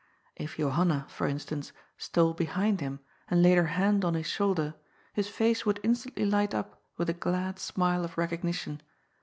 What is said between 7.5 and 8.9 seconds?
smile of recognition.